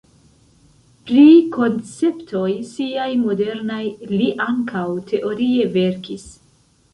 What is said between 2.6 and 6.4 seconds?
siaj modernaj li ankaŭ teorie verkis.